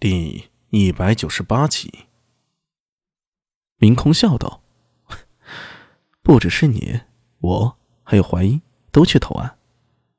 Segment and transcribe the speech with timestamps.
[0.00, 2.06] 第一百九十八集，
[3.78, 4.62] 明空笑道
[6.22, 7.00] ：“不只是你，
[7.40, 9.58] 我还有怀英都去投案。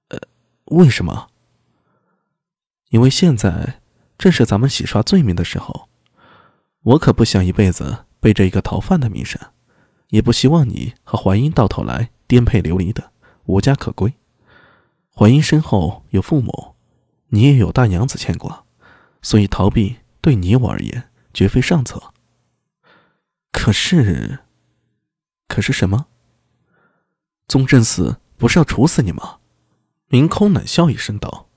[0.10, 0.20] 呃，
[0.66, 1.30] 为什么？
[2.90, 3.80] 因为现在
[4.18, 5.88] 正是咱们洗刷罪名的时候。
[6.82, 9.40] 我可不想一辈子背着一个逃犯的名声，
[10.10, 13.14] 也不希望你和怀英到头来颠沛流离的
[13.46, 14.14] 无家可归。
[15.16, 16.76] 怀英身后有父母，
[17.30, 18.66] 你也有大娘子牵挂。”
[19.22, 22.14] 所以逃避对你我而言绝非上策。
[23.52, 24.40] 可是，
[25.48, 26.08] 可是什么？
[27.48, 29.40] 宗正寺不是要处死你吗？
[30.08, 31.50] 明空冷笑一声道：“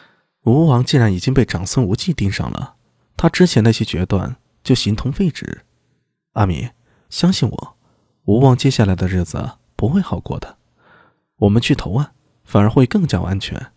[0.44, 2.76] 吴王既然已经被长孙无忌盯上了，
[3.16, 5.64] 他之前那些决断就形同废纸。
[6.32, 6.70] 阿米，
[7.08, 7.76] 相信我，
[8.24, 10.58] 吴王接下来的日子不会好过的。
[11.36, 13.72] 我们去投案，反而会更加安全，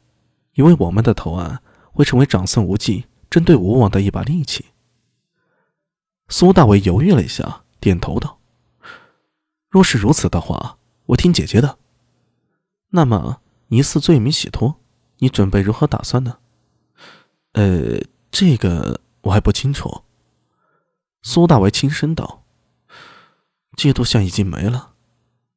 [0.54, 1.62] 因为我们的投案。”
[1.94, 4.66] 会成为长孙无忌针对吴王的一把利器。
[6.28, 8.40] 苏大为犹豫了一下，点头道
[9.70, 11.78] ：“若是如此的话，我听姐姐的。
[12.90, 14.80] 那么疑似罪名洗脱，
[15.20, 16.40] 你准备如何打算呢
[17.54, 18.00] ？”“呃，
[18.32, 20.04] 这个我还不清楚。”
[21.22, 22.44] 苏大为轻声道
[23.78, 24.94] ：“嫉妒像已经没了，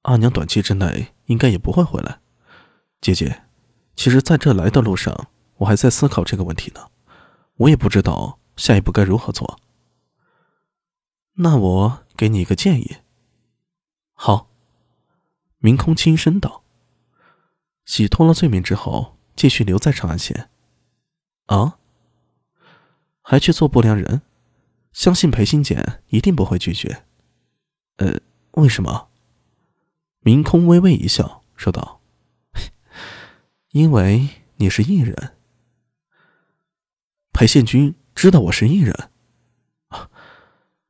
[0.02, 2.20] 阿娘短期之内应该也不会回来。
[3.00, 3.44] 姐姐，
[3.94, 6.90] 其实在这来的路上。”我还在思考这个问题呢，
[7.56, 9.58] 我也不知道下一步该如何做。
[11.34, 12.96] 那我给你一个建议。
[14.14, 14.48] 好，
[15.58, 16.62] 明空轻声道
[17.84, 20.48] ：“洗脱了罪名之后，继续留在长安县。
[21.46, 21.78] 啊？
[23.20, 24.22] 还去做不良人？
[24.92, 27.04] 相信裴新简一定不会拒绝。
[27.96, 28.20] 呃，
[28.52, 29.08] 为什么？”
[30.20, 32.00] 明空微微一笑，说道
[33.72, 35.34] ：“因为你是艺人。”
[37.36, 39.10] 裴宪军知道我是艺人，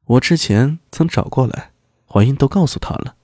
[0.04, 1.72] 我之前曾找过来，
[2.08, 3.16] 怀英都告诉他了。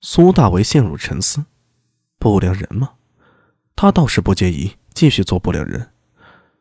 [0.00, 1.44] 苏大为陷入沉思，
[2.18, 2.94] 不良人吗？
[3.76, 5.90] 他倒是不介意继续做不良人，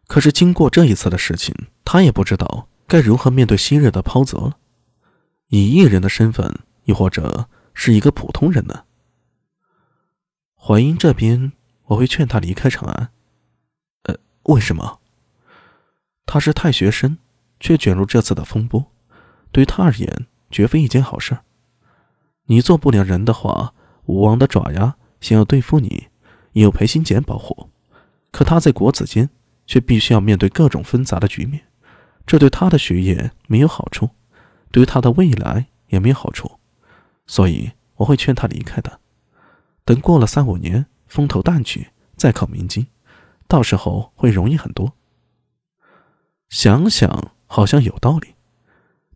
[0.08, 4.58] 可是经过这一次的事情，他也不知道该如何面对昔日的抛泽了。
[5.48, 8.84] 以艺人的身份，又或者是一个普通人呢？
[10.56, 11.54] 怀英这边，
[11.86, 13.12] 我会劝他离开长安。
[14.04, 15.00] 呃，为什么？
[16.28, 17.18] 他是太学生，
[17.60, 18.92] 却卷入这次的风波，
[19.52, 21.40] 对他而言绝非一件好事。
[22.46, 23.74] 你做不良人的话，
[24.06, 26.08] 武王的爪牙想要对付你，
[26.52, 27.70] 也有裴行俭保护。
[28.32, 29.30] 可他在国子监，
[29.66, 31.64] 却必须要面对各种纷杂的局面，
[32.26, 34.10] 这对他的学业没有好处，
[34.70, 36.60] 对于他的未来也没有好处。
[37.26, 39.00] 所以我会劝他离开的。
[39.86, 42.88] 等过了三五年，风头淡去，再考明经，
[43.48, 44.94] 到时候会容易很多。
[46.50, 48.36] 想想好像有道理。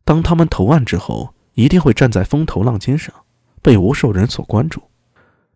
[0.03, 3.13] 当他们投案之后，一定会站在风头浪尖上，
[3.61, 4.81] 被无数人所关注。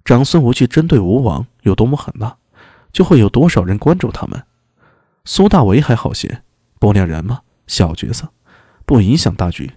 [0.04, 2.38] 长孙无忌针对吴王有多么狠辣，
[2.92, 4.46] 就会有多少人关注他们。
[5.26, 6.44] 苏大为还好些，
[6.80, 8.30] 不良人嘛，小角色，
[8.86, 9.74] 不影响大局。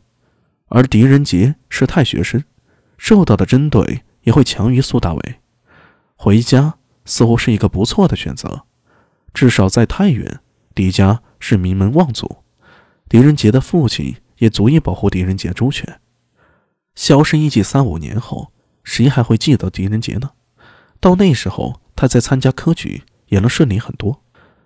[0.66, 2.44] 而狄仁杰是太学生，
[2.98, 5.41] 受到的针对也会强于苏大为。
[6.15, 6.75] 回家
[7.06, 8.65] 似乎是一个不错的选择，
[9.32, 10.41] 至少在太原，
[10.75, 11.22] 狄家。
[11.38, 12.44] 是名门望族，
[13.09, 16.00] 狄仁杰的父亲也足以保护狄仁杰周全。
[16.94, 20.32] 销声匿迹三五年后，谁还会记得狄仁杰呢？
[21.00, 24.22] 到那时候，他再参加科举也能顺利很多。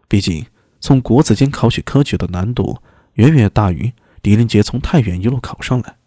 [0.09, 0.47] 毕竟，
[0.81, 2.83] 从国子监考取科举的难度
[3.15, 5.99] 远远大于狄仁杰从太原一路考上来。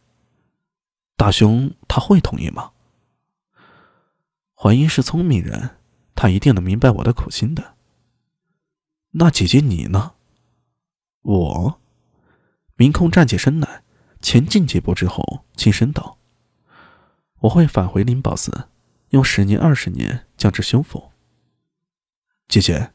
[1.16, 2.72] 大兄他会同意吗？
[4.56, 5.78] 怀英是聪明人，
[6.16, 7.75] 他一定能明白我的苦心的。
[9.12, 10.15] 那姐姐你呢？
[11.25, 11.81] 我，
[12.75, 13.84] 明空站起身来，
[14.22, 16.19] 前进几步之后，轻声道
[17.41, 18.69] ：“我会返回灵宝寺，
[19.09, 21.12] 用十年、二十年将之修复。”
[22.47, 22.91] 姐姐，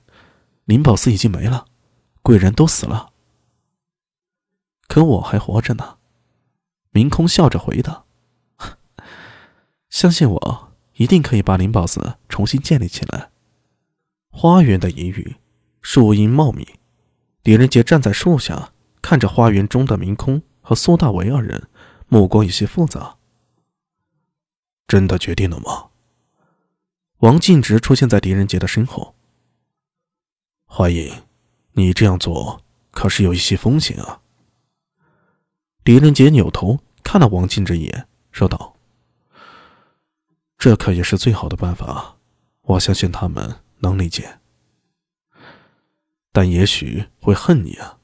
[0.64, 1.66] 灵宝寺已经没了，
[2.22, 3.12] 贵人都死了，
[4.86, 5.98] 可我还活着呢。”
[6.92, 8.04] 明空笑着回答
[9.90, 13.30] ：“相信我，一定可以把灵宝寺重新建立起来。”
[14.30, 15.36] 花园的一隅，
[15.82, 16.79] 树荫茂密。
[17.42, 21.68] 狄仁杰站在树下，看着花园中的明空和苏大为二人，
[22.08, 23.16] 目光有些复杂。
[24.86, 25.88] 真的决定了吗？
[27.18, 29.14] 王进直出现在狄仁杰的身后。
[30.66, 31.22] 怀影，
[31.72, 34.20] 你这样做可是有一些风险啊。
[35.82, 38.76] 狄仁杰扭头看了王进直一眼，说道
[40.58, 42.16] ：“这可也是最好的办法，
[42.62, 44.39] 我相信他们能理解。”
[46.32, 47.98] 但也许会恨你啊。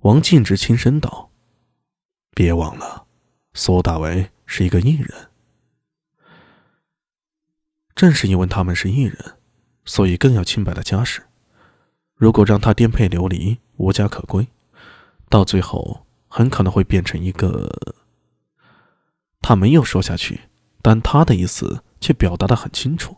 [0.00, 1.30] 王静之轻声道
[2.34, 3.06] ：“别忘了，
[3.54, 5.30] 苏大为是一个艺人。
[7.94, 9.36] 正是因为他们是艺人，
[9.84, 11.22] 所以更要清白的家世。
[12.14, 14.46] 如果让他颠沛流离、无家可归，
[15.28, 17.68] 到最后很可能会变成一个……
[19.40, 20.42] 他没有说下去，
[20.80, 23.16] 但他的意思却表达的很清楚。”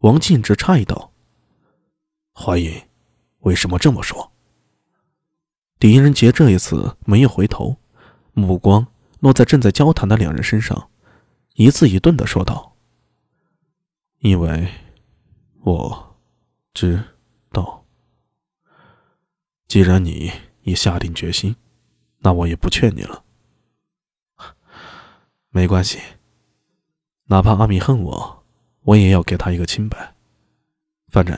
[0.00, 1.12] 王静之诧异道
[2.34, 2.82] ：“怀疑，
[3.40, 4.32] 为什么这么说？”
[5.78, 7.76] 狄仁杰这一次没有回头，
[8.32, 8.86] 目光
[9.20, 10.90] 落在正在交谈的两人身上，
[11.54, 12.76] 一字一顿的说道
[14.20, 14.68] ：“因为，
[15.60, 16.16] 我
[16.72, 17.02] 知
[17.50, 17.84] 道。
[19.66, 20.30] 既然你
[20.62, 21.56] 已下定决心，
[22.18, 23.24] 那我也不劝你了。
[25.50, 25.98] 没关系，
[27.26, 28.44] 哪怕阿米恨我，
[28.82, 30.14] 我也要给他一个清白。
[31.08, 31.36] 反正，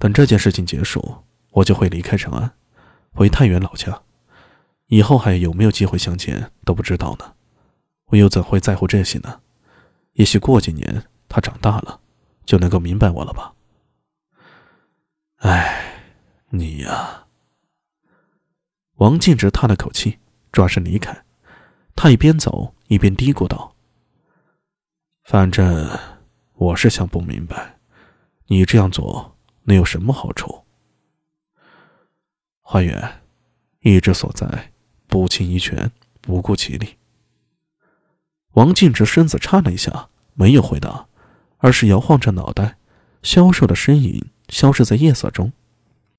[0.00, 2.50] 等这件事情结束，我就会离开长安。”
[3.12, 4.02] 回太原老家，
[4.86, 7.34] 以后还有没有机会相见都不知道呢。
[8.06, 9.40] 我又怎会在乎这些呢？
[10.12, 12.00] 也许过几年他长大了，
[12.46, 13.52] 就能够明白我了吧。
[15.38, 16.04] 哎，
[16.50, 17.26] 你呀！
[18.96, 20.18] 王静之叹了口气，
[20.52, 21.24] 转身离开。
[21.96, 23.74] 他一边走一边嘀咕道
[25.24, 25.90] ：“反正
[26.54, 27.78] 我是想不明白，
[28.46, 30.64] 你这样做能有什么好处？”
[32.62, 33.20] 花园，
[33.80, 34.72] 意志所在，
[35.06, 35.90] 不轻一拳，
[36.20, 36.96] 不顾其力。
[38.52, 41.06] 王静之身子颤了一下，没有回答，
[41.58, 42.78] 而是摇晃着脑袋，
[43.22, 45.52] 消瘦的身影消失在夜色中。